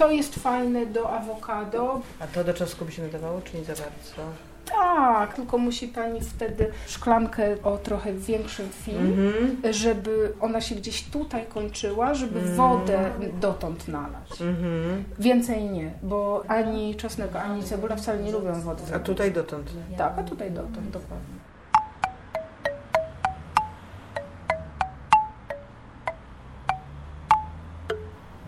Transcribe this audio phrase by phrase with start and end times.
[0.00, 2.00] To jest fajne do awokado.
[2.20, 4.32] A to do czosnku by się nadawało, czy nie za bardzo?
[4.74, 9.72] Tak, tylko musi Pani wtedy szklankę o trochę większym film, Mhm.
[9.74, 12.54] żeby ona się gdzieś tutaj kończyła, żeby Mm.
[12.56, 13.10] wodę
[13.40, 14.30] dotąd nalać.
[14.40, 15.04] Mhm.
[15.18, 18.82] Więcej nie, bo ani czosnek, ani cebula wcale nie lubią wody.
[18.94, 19.70] A tutaj dotąd.
[19.98, 21.40] Tak, a tutaj dotąd, dokładnie.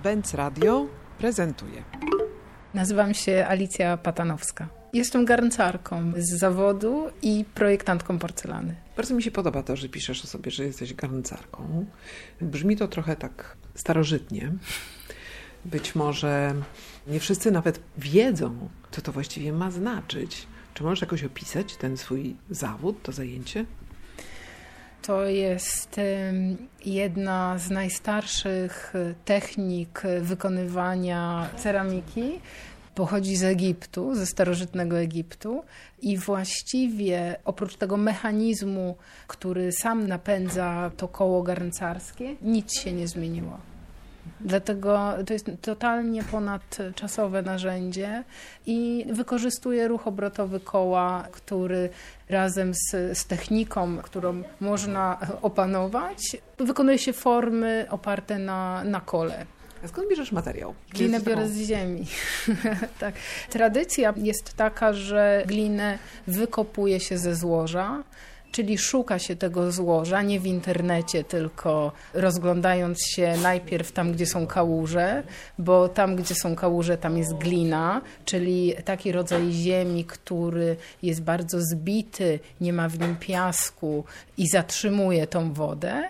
[0.02, 0.86] Benz Radio
[1.22, 1.82] prezentuje.
[2.74, 4.68] Nazywam się Alicja Patanowska.
[4.92, 8.74] Jestem garncarką z zawodu i projektantką porcelany.
[8.96, 11.86] Bardzo mi się podoba to, że piszesz o sobie, że jesteś garncarką.
[12.40, 14.52] Brzmi to trochę tak starożytnie.
[15.64, 16.54] Być może
[17.06, 20.46] nie wszyscy nawet wiedzą, co to właściwie ma znaczyć.
[20.74, 23.64] Czy możesz jakoś opisać ten swój zawód, to zajęcie?
[25.02, 26.00] To jest
[26.84, 32.40] jedna z najstarszych e, technik wykonywania ceramiki.
[32.94, 35.62] Pochodzi z Egiptu, ze starożytnego Egiptu
[36.02, 38.96] i właściwie oprócz tego mechanizmu,
[39.26, 43.71] który sam napędza to koło garncarskie, nic się nie zmieniło.
[44.44, 48.24] Dlatego to jest totalnie ponadczasowe narzędzie
[48.66, 51.88] i wykorzystuje ruch obrotowy koła, który
[52.28, 59.46] razem z, z techniką, którą można opanować, wykonuje się formy oparte na, na kole.
[59.84, 60.74] A skąd bierzesz materiał?
[60.90, 62.06] Glinę biorę z ziemi.
[63.00, 63.14] tak.
[63.50, 68.02] Tradycja jest taka, że glinę wykopuje się ze złoża,
[68.52, 74.46] czyli szuka się tego złoża, nie w internecie, tylko rozglądając się najpierw tam, gdzie są
[74.46, 75.22] kałuże,
[75.58, 81.60] bo tam, gdzie są kałuże, tam jest glina, czyli taki rodzaj ziemi, który jest bardzo
[81.60, 84.04] zbity, nie ma w nim piasku
[84.38, 86.02] i zatrzymuje tą wodę.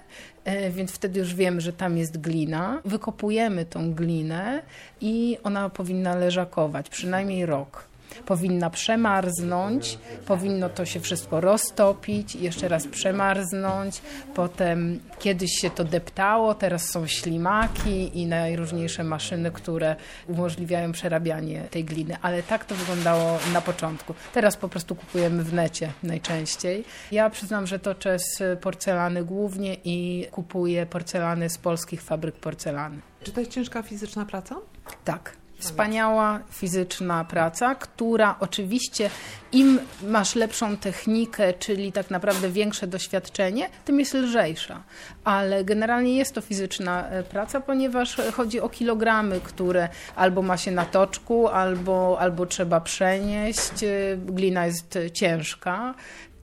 [0.45, 2.83] E, Więc wtedy już wiemy, że tam jest glina.
[2.85, 4.63] Wykopujemy tą glinę
[5.01, 7.92] i ona powinna leżakować przynajmniej rok.
[8.27, 14.03] Powinna przemarznąć, powinno to się wszystko roztopić, jeszcze raz przemarznąć.
[14.35, 19.97] Potem kiedyś się to deptało, teraz są ślimaki i najróżniejsze maszyny, które
[20.29, 22.17] umożliwiają przerabianie tej gliny.
[22.23, 24.15] Ale tak to wyglądało na początku.
[24.35, 26.85] Teraz po prostu kupujemy w necie najczęściej.
[27.13, 33.01] Ja przyznam, że toczę z porcelany głównie i kupuję porcelany z polskich fabryk porcelany.
[33.23, 34.57] Czy to jest ciężka fizyczna praca?
[35.05, 35.42] Tak.
[35.63, 39.11] Wspaniała fizyczna praca, która oczywiście
[39.53, 44.83] im masz lepszą technikę, czyli tak naprawdę większe doświadczenie, tym jest lżejsza.
[45.25, 50.71] Ale generalnie jest to fizyczna e, praca, ponieważ chodzi o kilogramy, które albo ma się
[50.71, 53.83] na toczku, albo, albo trzeba przenieść.
[53.83, 55.95] E, Glina jest ciężka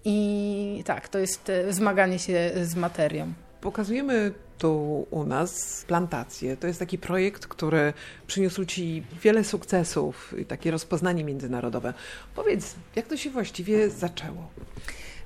[0.05, 3.33] i tak, to jest e, zmaganie się z materią.
[3.61, 6.57] Pokazujemy tu u nas plantację.
[6.57, 7.93] To jest taki projekt, który
[8.27, 11.93] przyniósł Ci wiele sukcesów i takie rozpoznanie międzynarodowe.
[12.35, 14.49] Powiedz, jak to się właściwie zaczęło?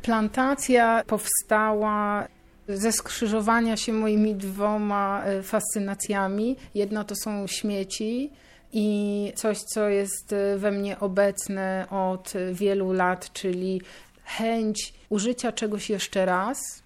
[0.01, 2.27] Plantacja powstała
[2.67, 6.55] ze skrzyżowania się moimi dwoma e, fascynacjami.
[6.75, 8.31] Jedna to są śmieci
[8.73, 13.81] i coś, co jest e, we mnie obecne od wielu lat, czyli
[14.23, 16.82] chęć użycia czegoś jeszcze raz.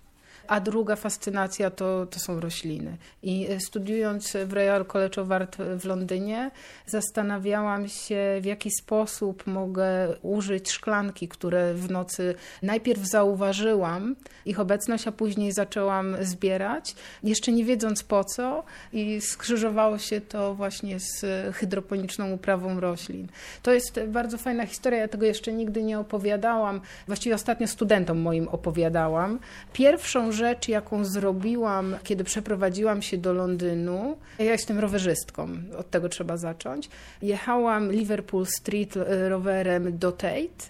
[0.47, 2.97] A druga fascynacja to, to są rośliny.
[3.23, 6.51] I e, studiując w Royal College of Art w Londynie,
[6.85, 14.15] zastanawiałam się, w jaki sposób mogę użyć szklanki, które w nocy najpierw zauważyłam,
[14.45, 20.55] ich obecność, a później zaczęłam zbierać, jeszcze nie wiedząc po co, i skrzyżowało się to
[20.55, 21.25] właśnie z
[21.55, 23.27] hydroponiczną uprawą roślin.
[23.63, 26.81] To jest bardzo fajna historia, ja tego jeszcze nigdy nie opowiadałam.
[27.07, 29.39] Właściwie ostatnio studentom moim opowiadałam.
[29.73, 36.37] Pierwszą rzecz, jaką zrobiłam, kiedy przeprowadziłam się do Londynu, ja jestem rowerzystką, od tego trzeba
[36.37, 36.89] zacząć.
[37.21, 40.63] Jechałam Liverpool Street e, rowerem do Tate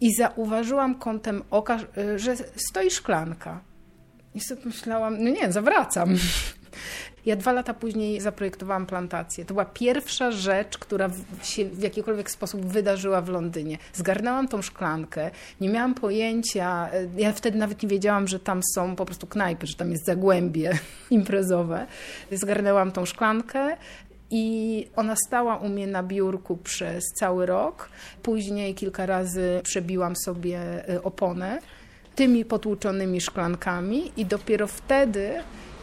[0.00, 3.60] i zauważyłam kątem oka, e, że stoi szklanka.
[4.34, 6.16] I sobie myślałam, no nie, zawracam.
[7.26, 9.44] Ja dwa lata później zaprojektowałam plantację.
[9.44, 11.10] To była pierwsza rzecz, która
[11.42, 13.78] się w jakikolwiek sposób wydarzyła w Londynie.
[13.92, 18.96] Zgarnęłam tą szklankę, nie miałam pojęcia, e, ja wtedy nawet nie wiedziałam, że tam są
[18.96, 20.78] po prostu knajpy, że tam jest zagłębie
[21.10, 21.86] imprezowe.
[22.32, 23.76] Zgarnęłam tą szklankę
[24.30, 27.88] i ona stała u mnie na biurku przez cały rok.
[28.22, 31.58] Później kilka razy przebiłam sobie e, oponę
[32.14, 35.34] tymi potłuczonymi szklankami i dopiero wtedy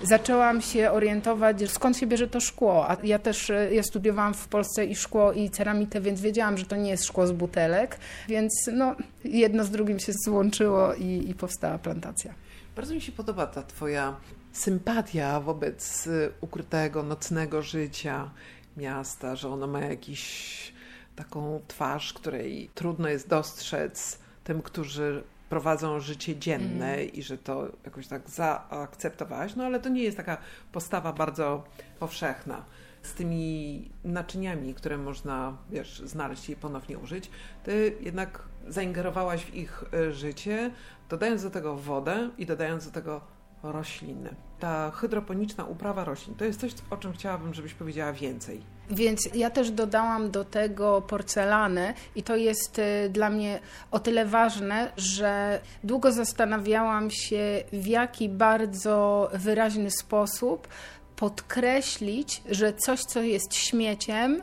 [0.04, 2.90] zaczęłam się orientować, skąd się bierze to szkło.
[2.90, 6.66] A ja też e, ja studiowałam w Polsce i szkło, i ceramikę, więc wiedziałam, że
[6.66, 11.34] to nie jest szkło z butelek, więc no, jedno z drugim się złączyło i, i
[11.34, 12.34] powstała plantacja.
[12.76, 14.16] Bardzo mi się podoba ta Twoja
[14.52, 18.30] sympatia wobec y, ukrytego, nocnego życia.
[18.78, 20.74] miasta, że ono ma jakiś
[21.16, 27.12] taką twarz, której trudno jest dostrzec tym, którzy prowadzą życie dzienne mm.
[27.12, 30.38] i że to jakoś tak zaakceptowałaś, no ale to nie jest taka
[30.72, 31.64] postawa bardzo
[32.00, 32.66] powszechna.
[33.02, 37.30] Z tymi naczyniami, które można, wiesz, znaleźć i ponownie użyć,
[37.64, 40.72] ty jednak zaingerowałaś w ich e, życie,
[41.10, 43.22] dodając do tego wodę i dodając do tego
[43.64, 44.36] rośliny.
[44.60, 48.62] Ta hydroponiczna uprawa roślin to jest coś, o czym chciałabym, żebyś powiedziała więcej.
[48.92, 53.60] Więc ja też dodałam do tego porcelanę i to jest y, dla mnie
[53.92, 60.68] o tyle ważne, że długo zastanawiałam się, w jaki bardzo wyraźny sposób
[61.16, 64.42] podkreślić, że coś, co jest śmieciem,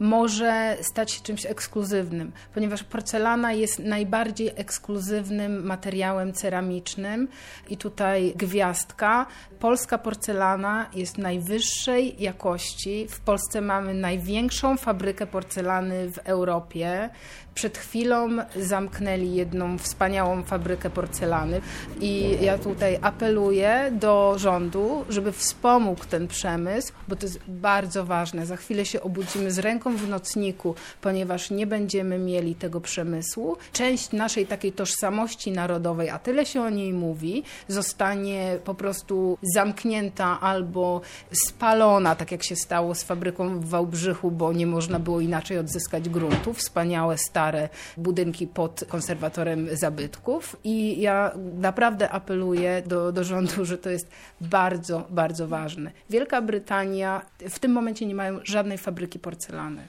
[0.00, 7.28] może stać się czymś ekskluzywnym, ponieważ porcelana jest najbardziej ekskluzywnym materiałem ceramicznym
[7.68, 9.26] i tutaj gwiazdka.
[9.58, 13.06] Polska porcelana jest najwyższej jakości.
[13.08, 17.10] W Polsce mamy największą fabrykę porcelany w Europie.
[17.54, 21.60] Przed chwilą zamknęli jedną wspaniałą fabrykę porcelany
[22.00, 28.46] i ja tutaj apeluję do rządu, żeby wspomógł ten przemysł, bo to jest bardzo ważne.
[28.46, 33.56] Za chwilę się obudzimy z ręką w nocniku, ponieważ nie będziemy mieli tego przemysłu.
[33.72, 40.40] Część naszej takiej tożsamości narodowej, a tyle się o niej mówi, zostanie po prostu zamknięta
[40.40, 41.00] albo
[41.32, 46.08] spalona, tak jak się stało z fabryką w Wałbrzychu, bo nie można było inaczej odzyskać
[46.08, 46.54] gruntu.
[46.54, 53.90] Wspaniałe, stare budynki pod konserwatorem zabytków i ja naprawdę apeluję do, do rządu, że to
[53.90, 54.08] jest
[54.40, 55.90] bardzo, bardzo ważne.
[56.10, 59.79] Wielka Brytania w tym momencie nie mają żadnej fabryki porcelany.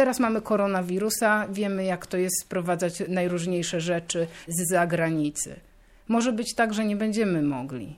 [0.00, 5.60] Teraz mamy koronawirusa, wiemy jak to jest sprowadzać najróżniejsze rzeczy z zagranicy.
[6.08, 7.96] Może być tak, że nie będziemy mogli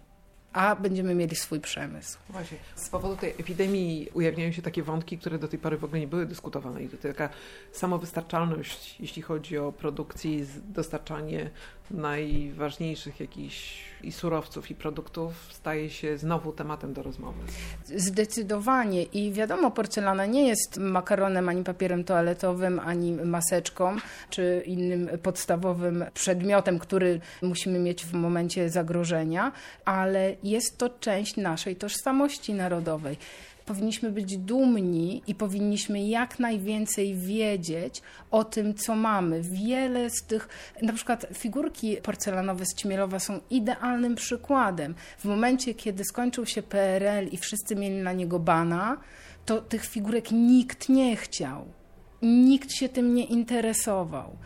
[0.53, 2.19] a będziemy mieli swój przemysł.
[2.29, 2.59] Właśnie.
[2.75, 6.07] Z powodu tej epidemii ujawniają się takie wątki, które do tej pory w ogóle nie
[6.07, 6.83] były dyskutowane.
[6.83, 7.29] I to taka
[7.73, 11.51] samowystarczalność, jeśli chodzi o produkcję i dostarczanie
[11.91, 17.39] najważniejszych jakichś i surowców, i produktów staje się znowu tematem do rozmowy.
[17.97, 19.03] Zdecydowanie.
[19.03, 23.97] I wiadomo, porcelana nie jest makaronem, ani papierem toaletowym, ani maseczką,
[24.31, 29.53] czy innym podstawowym przedmiotem, który musimy mieć w momencie zagrożenia,
[29.85, 33.17] ale jest to część naszej tożsamości narodowej
[33.67, 39.43] powinniśmy być dumni i powinniśmy jak najwięcej wiedzieć o tym, co mamy.
[39.43, 40.49] Wiele z tych,
[40.83, 44.95] na przykład figurki porcelanowe z Ćmielowa są idealnym przykładem.
[45.19, 48.97] W momencie, kiedy skończył się PRL i wszyscy mieli na niego bana,
[49.47, 51.65] to tych figurek nikt nie chciał.
[52.23, 54.37] Nikt się tym nie interesował.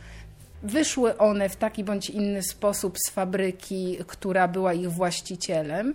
[0.63, 5.95] Wyszły one w taki bądź inny sposób z fabryki, która była ich właścicielem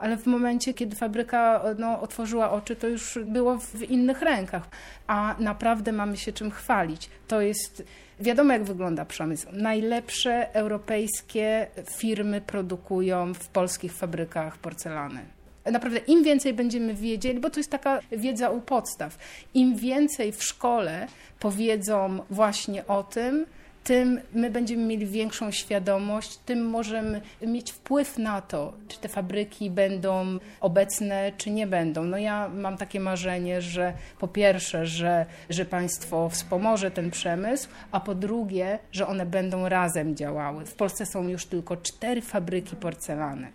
[0.00, 4.68] ale w momencie, kiedy fabryka no, otworzyła oczy, to już było w innych rękach.
[5.06, 7.10] A naprawdę mamy się czym chwalić.
[7.28, 7.84] To jest
[8.20, 9.46] wiadomo, jak wygląda przemysł.
[9.52, 11.66] Najlepsze europejskie
[11.96, 15.20] firmy produkują w polskich fabrykach porcelany.
[15.64, 19.18] Naprawdę im więcej będziemy wiedzieli, bo to jest taka wiedza u podstaw,
[19.54, 21.06] im więcej w szkole
[21.40, 23.46] powiedzą właśnie o tym,
[23.84, 29.70] tym my będziemy mieli większą świadomość, tym możemy mieć wpływ na to, czy te fabryki
[29.70, 32.04] będą obecne, czy nie będą.
[32.04, 38.00] No ja mam takie marzenie, że po pierwsze, że, że państwo wspomoże ten przemysł, a
[38.00, 40.66] po drugie, że one będą razem działały.
[40.66, 43.52] W Polsce są już tylko cztery fabryki porcelany.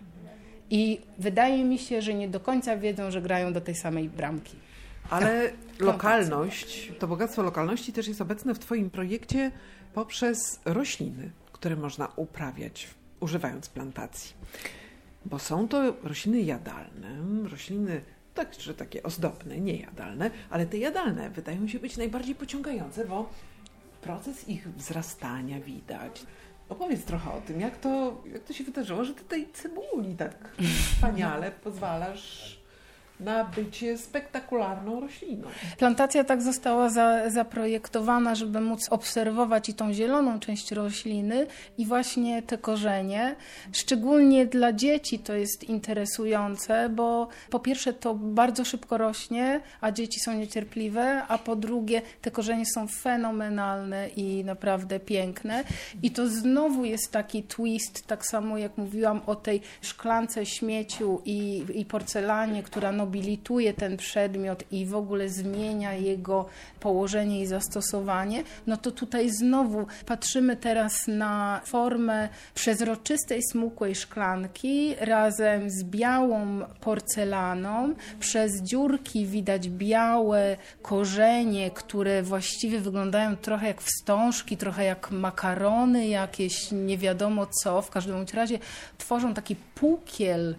[0.70, 4.56] I wydaje mi się, że nie do końca wiedzą, że grają do tej samej bramki.
[5.10, 9.50] Ale lokalność, to bogactwo lokalności też jest obecne w Twoim projekcie
[9.96, 12.88] poprzez rośliny, które można uprawiać
[13.20, 14.34] używając plantacji.
[15.24, 17.08] Bo są to rośliny jadalne,
[17.48, 18.02] rośliny
[18.34, 23.30] także takie ozdobne, niejadalne, ale te jadalne wydają się być najbardziej pociągające, bo
[24.02, 26.22] proces ich wzrastania widać.
[26.68, 30.52] Opowiedz trochę o tym, jak to, jak to się wydarzyło, że ty tej cebuli tak
[30.92, 32.58] wspaniale pozwalasz
[33.20, 35.48] na bycie spektakularną rośliną.
[35.78, 41.46] Plantacja tak została za, zaprojektowana, żeby móc obserwować i tą zieloną część rośliny
[41.78, 43.36] i właśnie te korzenie.
[43.72, 50.20] Szczególnie dla dzieci to jest interesujące, bo po pierwsze to bardzo szybko rośnie, a dzieci
[50.20, 55.64] są niecierpliwe, a po drugie te korzenie są fenomenalne i naprawdę piękne.
[56.02, 61.64] I to znowu jest taki twist, tak samo jak mówiłam o tej szklance śmieciu i,
[61.74, 66.46] i porcelanie, która no nobilituje ten przedmiot i w ogóle zmienia jego
[66.80, 75.70] położenie i zastosowanie, no to tutaj znowu patrzymy teraz na formę przezroczystej, smukłej szklanki razem
[75.70, 77.94] z białą porcelaną.
[78.20, 86.72] Przez dziurki widać białe korzenie, które właściwie wyglądają trochę jak wstążki, trochę jak makarony jakieś,
[86.72, 87.82] nie wiadomo co.
[87.82, 88.58] W każdym razie
[88.98, 90.56] tworzą taki pukiel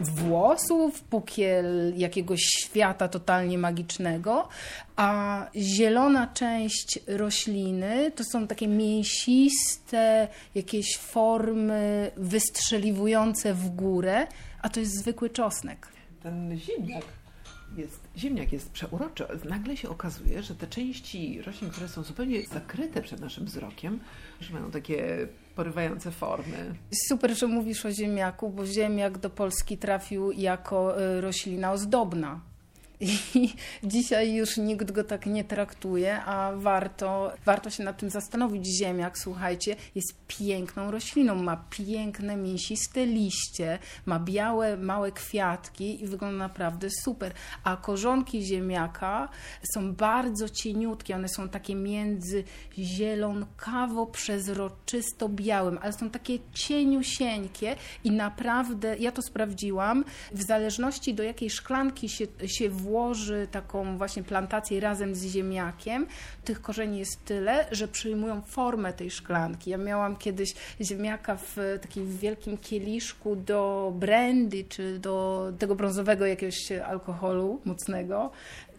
[0.00, 4.48] włosów, pukiel jakiegoś świata totalnie magicznego,
[4.96, 14.26] a zielona część rośliny to są takie mięsiste jakieś formy wystrzeliwujące w górę,
[14.62, 15.88] a to jest zwykły czosnek.
[16.22, 17.04] Ten ziemniak
[17.76, 19.24] jest, ziemniak jest przeuroczy.
[19.44, 24.00] Nagle się okazuje, że te części roślin, które są zupełnie zakryte przed naszym wzrokiem,
[24.40, 25.28] że mają takie
[25.60, 26.74] porywające formy.
[27.08, 32.40] Super, że mówisz o ziemniaku, bo ziemniak do Polski trafił jako y, roślina ozdobna.
[33.00, 33.18] I
[33.92, 38.66] dzisiaj już nikt go tak nie traktuje, a warto, warto się nad tym zastanowić.
[38.66, 46.38] Ziemniak, słuchajcie, jest piękną rośliną, ma piękne, mięsiste liście, ma białe, małe kwiatki i wygląda
[46.38, 47.32] naprawdę super.
[47.64, 49.28] A korzonki ziemniaka
[49.74, 52.44] są bardzo cieniutkie, one są takie między
[52.78, 62.08] zielonkawo-przezroczysto-białym, ale są takie cieniusieńkie i naprawdę, ja to sprawdziłam, w zależności do jakiej szklanki
[62.08, 66.06] się, się włoży taką właśnie plantację razem z ziemniakiem,
[66.44, 69.70] tych korzeni jest tyle, że przyjmują formę tej szklanki.
[69.70, 76.72] Ja miałam kiedyś ziemniaka w takim wielkim kieliszku do brandy, czy do tego brązowego jakiegoś
[76.72, 78.30] alkoholu mocnego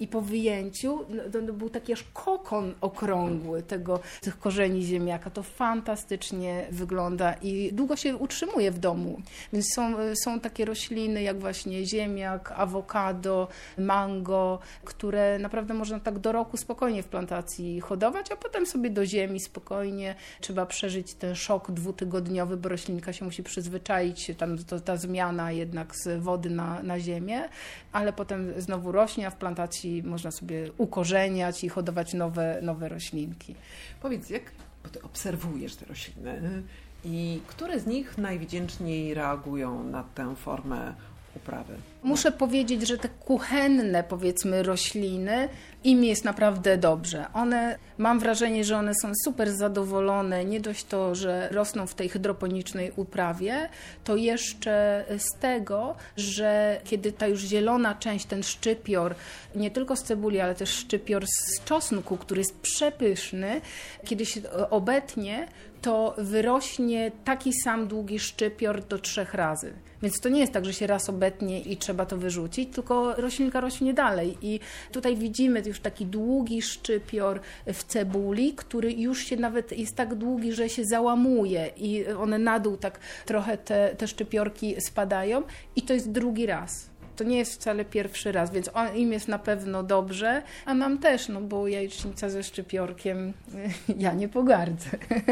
[0.02, 5.30] i po wyjęciu no, był taki aż kokon okrągły tego, tych korzeni ziemniaka.
[5.30, 9.22] To fantastycznie wygląda i długo się utrzymuje w domu.
[9.54, 16.32] Więc są, są takie rośliny jak właśnie ziemniak, awokado, mango, które naprawdę można tak do
[16.32, 20.16] roku spokojnie w plantacji hodować, a potem sobie do ziemi spokojnie.
[20.40, 25.96] Trzeba przeżyć ten szok dwutygodniowy, bo roślinka się musi przyzwyczaić, tam to, ta zmiana jednak
[25.96, 27.50] z wody na, na ziemię,
[27.92, 33.56] ale potem znowu rośnie, a w plantacji można sobie ukorzeniać i hodować nowe, nowe roślinki.
[34.02, 34.44] Powiedz, jak
[34.84, 36.64] bo ty obserwujesz te rośliny
[37.06, 40.94] i które z nich najwdzięczniej reagują na tę formę
[41.36, 41.74] uprawy?
[42.04, 45.50] Muszę powiedzieć, że te kuchenne, powiedzmy, rośliny,
[45.84, 47.26] im jest naprawdę dobrze.
[47.34, 50.46] One, mam wrażenie, że one są super zadowolone.
[50.46, 53.70] Nie dość to, że rosną w tej hydroponicznej uprawie,
[54.04, 59.16] to jeszcze z tego, że kiedy ta już zielona część, ten szczypior,
[59.56, 63.62] nie tylko z cebuli, ale też szczypior z czosnku, który jest przepyszny,
[64.06, 65.48] kiedy się obetnie,
[65.82, 69.74] to wyrośnie taki sam długi szczypior do trzech razy.
[70.02, 73.62] Więc to nie jest tak, że się raz obetnie i trzeba to wyrzucić, tylko roślinka
[73.62, 74.38] rośnie dalej.
[74.42, 74.60] I
[74.92, 77.40] tutaj widzimy już taki długi szczypior
[77.74, 82.60] w cebuli, który już się nawet jest tak długi, że się załamuje i one na
[82.60, 85.44] dół tak trochę te, te szczypiorki spadają
[85.76, 86.91] i to jest drugi raz.
[87.16, 90.98] To nie jest wcale pierwszy raz, więc on, im jest na pewno dobrze, a nam
[90.98, 93.34] też, no bo jajecznica ze szczypiorkiem
[93.98, 94.90] ja nie pogardzę.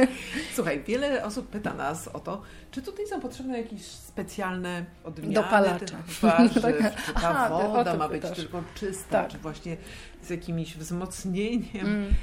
[0.55, 5.97] Słuchaj, wiele osób pyta nas o to, czy tutaj są potrzebne jakieś specjalne odmiany Dopalacze.
[6.21, 6.53] warzyw,
[7.05, 9.31] czy ta Aha, woda ma być tylko czysta, tak.
[9.31, 9.77] czy właśnie
[10.23, 11.85] z jakimś wzmocnieniem.
[11.85, 12.13] Mm.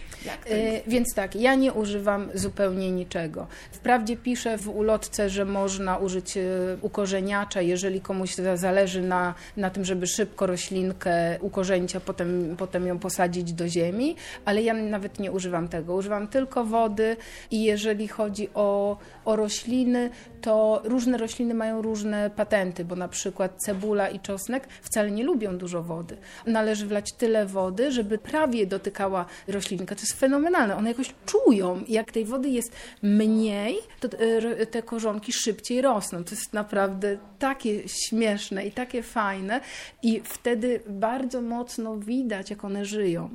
[0.50, 3.47] Y, więc tak, ja nie używam zupełnie niczego.
[3.73, 9.85] Wprawdzie piszę w ulotce, że można użyć y, ukorzeniacza, jeżeli komuś zależy na, na tym,
[9.85, 15.33] żeby szybko roślinkę ukorzenić, a potem, potem ją posadzić do ziemi, ale ja nawet nie
[15.33, 15.95] używam tego.
[15.95, 17.17] Używam tylko wody
[17.50, 20.11] i jeżeli chodzi o, o rośliny,
[20.41, 25.59] to różne rośliny mają różne patenty, bo na przykład cebula i czosnek wcale nie lubią
[25.59, 26.17] dużo wody.
[26.47, 29.95] Należy wlać tyle wody, żeby prawie dotykała roślinka.
[29.95, 30.76] To jest fenomenalne.
[30.76, 31.85] One jakoś czują.
[31.88, 36.25] Jak tej wody jest mniej, to e, te korzonki szybciej rosną.
[36.25, 39.61] To jest naprawdę takie śmieszne i takie fajne.
[40.02, 43.31] I wtedy bardzo mocno widać, jak one żyją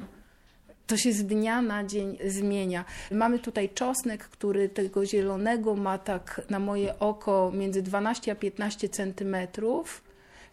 [0.91, 2.85] to się z dnia na dzień zmienia.
[3.11, 8.89] Mamy tutaj czosnek, który tego zielonego ma tak na moje oko między 12 a 15
[8.89, 10.03] centymetrów,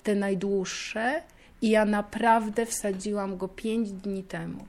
[0.02, 1.22] te najdłuższe,
[1.62, 4.64] i ja naprawdę wsadziłam go 5 dni temu.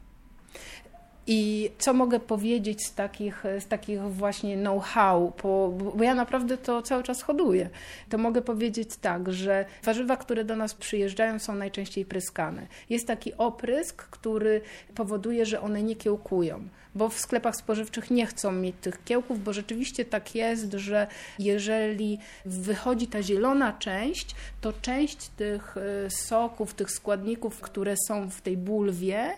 [1.32, 6.82] I co mogę powiedzieć z takich, z takich właśnie know-how, bo, bo ja naprawdę to
[6.82, 7.70] cały czas hoduję,
[8.10, 12.68] to mogę powiedzieć tak, że warzywa, które do nas przyjeżdżają są najczęściej pryskane.
[12.90, 14.62] Jest taki oprysk, który
[14.96, 19.54] powoduje, że one nie kiełkują bo w sklepach spożywczych nie chcą mieć tych kiełków, bo
[19.54, 21.08] rzeczywiście tak jest, że
[21.40, 28.42] jeżeli wychodzi ta zielona część, to część tych y, soków, tych składników, które są w
[28.42, 29.34] tej bulwie,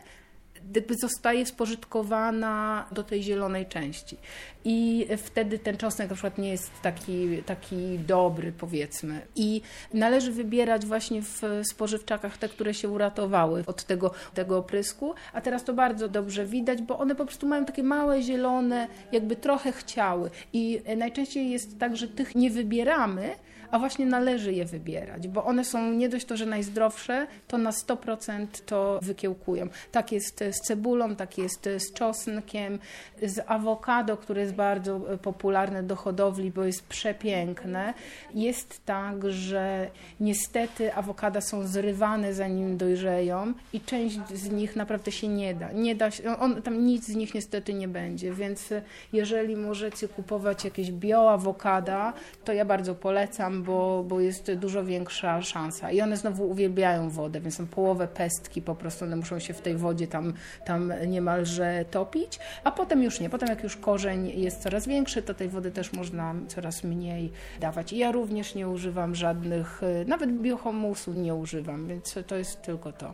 [0.75, 4.17] jakby zostaje spożytkowana do tej zielonej części.
[4.65, 9.21] I wtedy ten czosnek na przykład nie jest taki, taki dobry, powiedzmy.
[9.35, 9.61] I
[9.93, 11.41] należy wybierać właśnie w
[11.71, 15.13] spożywczakach te, które się uratowały od tego, tego oprysku.
[15.33, 19.35] A teraz to bardzo dobrze widać, bo one po prostu mają takie małe, zielone, jakby
[19.35, 20.29] trochę chciały.
[20.53, 23.35] I najczęściej jest tak, że tych nie wybieramy,
[23.71, 27.71] a właśnie należy je wybierać, bo one są nie dość to, że najzdrowsze, to na
[27.71, 29.67] 100% to wykiełkują.
[29.91, 32.79] Tak jest z cebulą, tak jest z czosnkiem,
[33.23, 37.93] z awokado, które jest bardzo popularne do hodowli, bo jest przepiękne.
[38.33, 45.27] Jest tak, że niestety awokada są zrywane zanim dojrzeją i część z nich naprawdę się
[45.27, 45.71] nie da.
[45.71, 48.69] Nie da się, on, tam nic z nich niestety nie będzie, więc
[49.13, 52.13] jeżeli możecie kupować jakieś bio-awokada,
[52.45, 55.91] to ja bardzo polecam, bo, bo jest dużo większa szansa.
[55.91, 59.61] I one znowu uwielbiają wodę, więc są połowę pestki, po prostu one muszą się w
[59.61, 60.33] tej wodzie tam,
[60.65, 63.29] tam niemalże topić, a potem już nie.
[63.29, 67.93] Potem jak już korzeń jest coraz większy, to tej wody też można coraz mniej dawać.
[67.93, 73.13] I ja również nie używam żadnych, nawet biohomusu nie używam, więc to jest tylko to.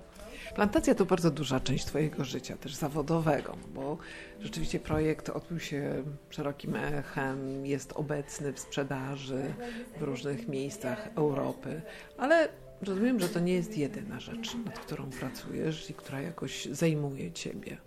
[0.55, 3.97] Plantacja to bardzo duża część Twojego życia, też zawodowego, bo
[4.39, 9.53] rzeczywiście projekt odbył się szerokim echem, jest obecny w sprzedaży
[9.99, 11.81] w różnych miejscach Europy,
[12.17, 12.49] ale
[12.81, 17.77] rozumiem, że to nie jest jedyna rzecz, nad którą pracujesz i która jakoś zajmuje Ciebie.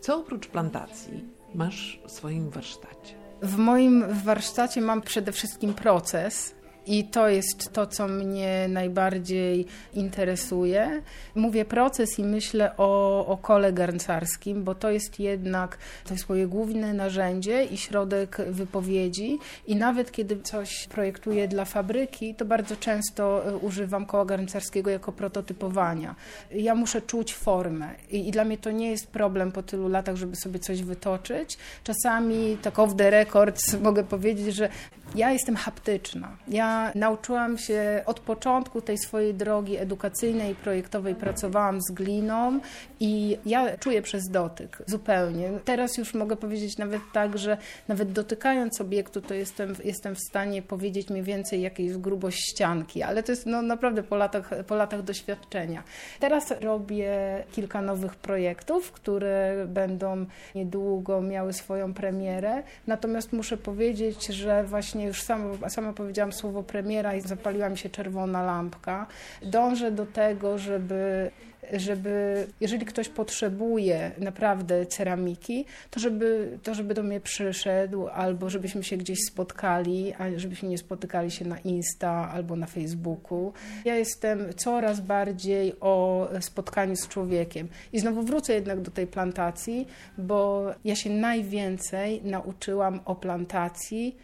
[0.00, 1.24] Co oprócz plantacji
[1.54, 3.14] masz w swoim warsztacie?
[3.42, 6.54] W moim warsztacie mam przede wszystkim proces,
[6.86, 11.02] i to jest to, co mnie najbardziej interesuje.
[11.34, 16.46] Mówię proces i myślę o, o kole garncarskim, bo to jest jednak, to jest moje
[16.46, 19.38] główne narzędzie i środek wypowiedzi.
[19.66, 25.12] I nawet kiedy coś projektuję dla fabryki, to bardzo często e, używam koła garncarskiego jako
[25.12, 26.14] prototypowania.
[26.50, 30.16] Ja muszę czuć formę i, i dla mnie to nie jest problem po tylu latach,
[30.16, 31.58] żeby sobie coś wytoczyć.
[31.84, 34.68] Czasami tak off the record mogę powiedzieć, że
[35.14, 36.36] ja jestem haptyczna.
[36.48, 42.60] Ja nauczyłam się od początku tej swojej drogi edukacyjnej, projektowej, pracowałam z gliną
[43.00, 45.50] i ja czuję przez dotyk zupełnie.
[45.64, 47.56] Teraz już mogę powiedzieć nawet tak, że
[47.88, 53.22] nawet dotykając obiektu, to jestem, jestem w stanie powiedzieć mniej więcej jakiejś grubość ścianki, ale
[53.22, 55.82] to jest no, naprawdę po latach, po latach doświadczenia.
[56.20, 57.10] Teraz robię
[57.52, 65.22] kilka nowych projektów, które będą niedługo miały swoją premierę, natomiast muszę powiedzieć, że właśnie już
[65.22, 69.06] sama, sama powiedziałam słowo premiera i zapaliła mi się czerwona lampka.
[69.42, 71.30] Dążę do tego, żeby
[71.72, 78.84] żeby jeżeli ktoś potrzebuje naprawdę ceramiki, to żeby, to żeby do mnie przyszedł albo żebyśmy
[78.84, 83.52] się gdzieś spotkali, a żebyśmy nie spotykali się na Insta albo na Facebooku.
[83.84, 87.68] Ja jestem coraz bardziej o spotkaniu z człowiekiem.
[87.92, 89.86] I znowu wrócę jednak do tej plantacji,
[90.18, 94.16] bo ja się najwięcej nauczyłam o plantacji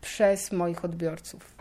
[0.00, 1.53] przez moich odbiorców.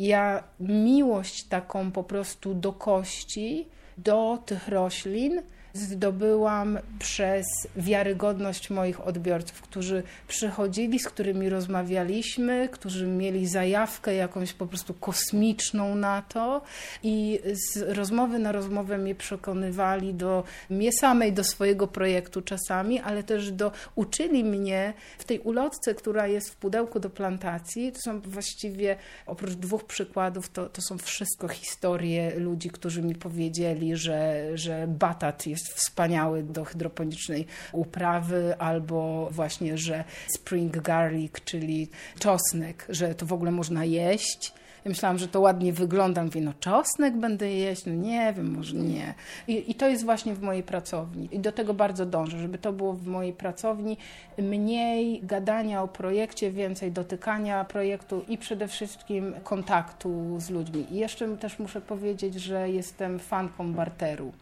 [0.00, 5.42] Ja miłość taką po prostu do kości, do tych roślin,
[5.74, 14.66] zdobyłam przez wiarygodność moich odbiorców, którzy przychodzili, z którymi rozmawialiśmy, którzy mieli zajawkę jakąś po
[14.66, 16.62] prostu kosmiczną na to
[17.02, 23.22] i z rozmowy na rozmowę mnie przekonywali do mnie samej, do swojego projektu czasami, ale
[23.22, 28.20] też do, uczyli mnie w tej ulotce, która jest w pudełku do plantacji, to są
[28.20, 34.86] właściwie oprócz dwóch przykładów, to, to są wszystko historie ludzi, którzy mi powiedzieli, że, że
[34.88, 40.04] batat jest jest wspaniały do hydroponicznej uprawy, albo właśnie, że
[40.36, 44.52] spring garlic, czyli czosnek, że to w ogóle można jeść.
[44.84, 46.24] Ja myślałam, że to ładnie wygląda.
[46.24, 47.86] Mówię, no czosnek będę jeść?
[47.86, 49.14] No nie wiem, może nie.
[49.48, 51.28] I, I, to jest właśnie w mojej pracowni.
[51.32, 53.96] I do tego bardzo dążę, żeby to było w mojej pracowni.
[54.38, 60.86] Mniej gadania o projekcie, więcej dotykania projektu i przede wszystkim kontaktu z ludźmi.
[60.90, 64.32] I jeszcze też muszę powiedzieć, że jestem fanką barteru.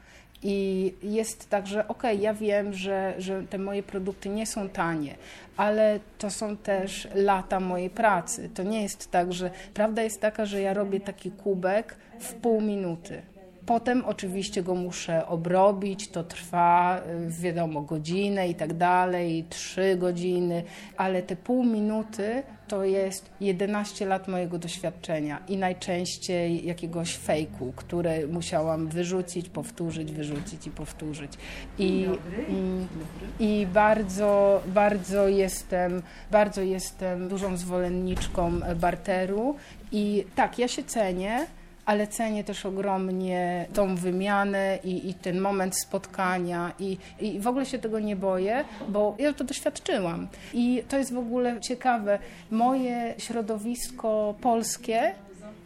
[0.43, 4.69] I jest tak, że okej, okay, ja wiem, że, że te moje produkty nie są
[4.69, 5.15] tanie,
[5.57, 8.51] ale to są też lata mojej pracy.
[8.55, 12.61] To nie jest tak, że prawda jest taka, że ja robię taki kubek w pół
[12.61, 13.23] minuty.
[13.69, 20.63] Potem oczywiście go muszę obrobić, to trwa y, wiadomo godzinę i tak dalej, trzy godziny,
[20.97, 28.29] ale te pół minuty to jest 11 lat mojego doświadczenia i najczęściej jakiegoś fejku, który
[28.29, 31.33] musiałam wyrzucić, powtórzyć, wyrzucić i powtórzyć.
[31.79, 32.07] I,
[32.49, 39.57] i, i bardzo, bardzo jestem, bardzo jestem dużą zwolenniczką barteru
[39.93, 41.47] i tak, ja się cenię,
[41.89, 47.67] ale cenię też ogromnie tą wymianę i, i ten moment spotkania i, i w ogóle
[47.67, 50.29] się tego nie boję, bo ja to doświadczyłam.
[50.55, 52.19] I to jest w ogóle ciekawe.
[52.51, 55.15] Moje środowisko polskie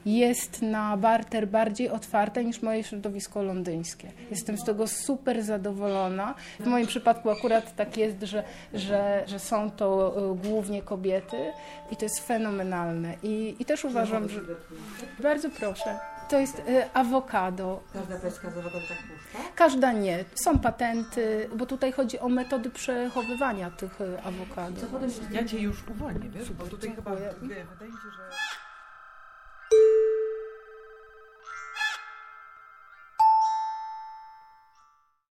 [0.07, 4.09] jest na barter bardziej otwarte niż moje środowisko londyńskie.
[4.31, 6.35] Jestem z tego super zadowolona.
[6.61, 11.37] W moim przypadku akurat tak jest, że, że, że są to y, głównie kobiety
[11.91, 13.15] i to jest fenomenalne.
[13.23, 14.41] I, i też uważam, że...
[15.21, 16.12] Bardzo proszę.
[16.33, 17.83] To jest y, awokado.
[17.93, 19.39] Każda peska z awokado tak puszcza?
[19.55, 20.25] Każda nie.
[20.35, 24.81] Są patenty, bo tutaj chodzi o metody przechowywania tych y, awokado.
[25.31, 28.31] Ja cię już uwolnię, wiesz, bo tutaj chyba wydaje mi się, że...